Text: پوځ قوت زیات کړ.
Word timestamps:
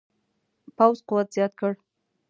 پوځ 0.77 0.97
قوت 1.07 1.27
زیات 1.35 1.53
کړ. 1.59 1.71